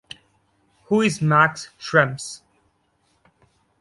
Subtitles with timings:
[0.85, 2.41] Who is Max Schrems?